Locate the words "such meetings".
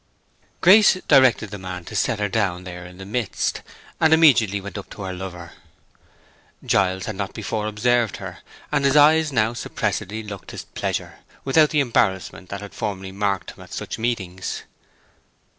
13.73-14.63